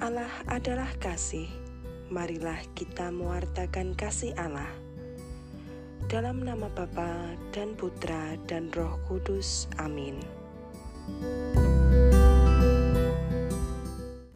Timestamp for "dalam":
6.08-6.40